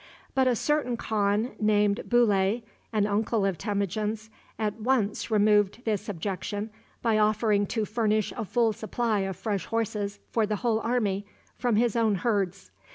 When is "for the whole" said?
10.31-10.79